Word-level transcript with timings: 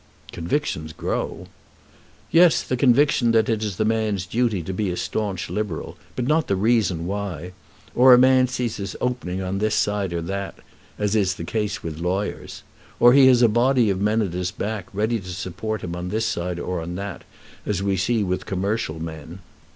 "Convictions 0.31 0.93
grow." 0.93 1.45
"Yes; 2.31 2.63
the 2.63 2.75
conviction 2.75 3.33
that 3.33 3.47
it 3.47 3.61
is 3.63 3.75
the 3.77 3.85
man's 3.85 4.25
duty 4.25 4.63
to 4.63 4.73
be 4.73 4.89
a 4.89 4.97
staunch 4.97 5.47
Liberal, 5.47 5.95
but 6.15 6.25
not 6.25 6.47
the 6.47 6.55
reason 6.55 7.05
why. 7.05 7.51
Or 7.93 8.11
a 8.11 8.17
man 8.17 8.47
sees 8.47 8.77
his 8.77 8.95
opening 8.99 9.43
on 9.43 9.59
this 9.59 9.75
side 9.75 10.11
or 10.11 10.17
on 10.17 10.25
that, 10.25 10.55
as 10.97 11.15
is 11.15 11.35
the 11.35 11.43
case 11.43 11.83
with 11.83 11.97
the 11.97 12.01
lawyers. 12.01 12.63
Or 12.99 13.13
he 13.13 13.27
has 13.27 13.43
a 13.43 13.47
body 13.47 13.91
of 13.91 14.01
men 14.01 14.23
at 14.23 14.33
his 14.33 14.49
back 14.49 14.87
ready 14.91 15.19
to 15.19 15.29
support 15.29 15.81
him 15.81 15.95
on 15.95 16.09
this 16.09 16.25
side 16.25 16.57
or 16.57 16.81
on 16.81 16.95
that, 16.95 17.23
as 17.63 17.83
we 17.83 17.95
see 17.95 18.23
with 18.23 18.47
commercial 18.47 18.99
men. 18.99 19.37